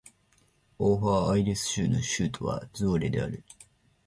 [0.79, 3.43] オーファーアイセル州の州都はズヴォレである